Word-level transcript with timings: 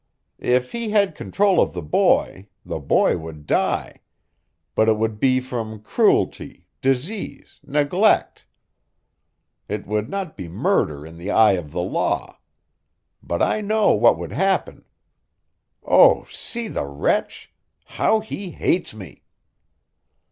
If 0.39 0.71
he 0.71 0.89
had 0.89 1.13
control 1.13 1.61
of 1.61 1.73
the 1.73 1.83
boy, 1.83 2.47
the 2.65 2.79
boy 2.79 3.19
would 3.19 3.45
die; 3.45 4.01
but 4.73 4.89
it 4.89 4.97
would 4.97 5.19
be 5.19 5.39
from 5.39 5.79
cruelty, 5.79 6.65
disease, 6.81 7.59
neglect. 7.63 8.47
It 9.69 9.85
would 9.85 10.09
not 10.09 10.35
be 10.35 10.47
murder 10.47 11.05
in 11.05 11.19
the 11.19 11.29
eye 11.29 11.51
of 11.51 11.71
the 11.71 11.83
law. 11.83 12.39
But 13.21 13.43
I 13.43 13.61
know 13.61 13.91
what 13.93 14.17
would 14.17 14.31
happen. 14.31 14.85
Oh, 15.85 16.23
see 16.31 16.67
the 16.67 16.87
wretch! 16.87 17.53
How 17.85 18.21
he 18.21 18.49
hates 18.49 18.95
me!" 18.95 19.21